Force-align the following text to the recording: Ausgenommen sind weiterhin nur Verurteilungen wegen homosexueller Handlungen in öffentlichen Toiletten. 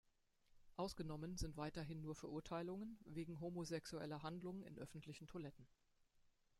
Ausgenommen 0.77 1.37
sind 1.37 1.57
weiterhin 1.57 2.01
nur 2.01 2.15
Verurteilungen 2.15 2.97
wegen 3.05 3.39
homosexueller 3.39 4.23
Handlungen 4.23 4.63
in 4.63 4.79
öffentlichen 4.79 5.27
Toiletten. 5.27 5.67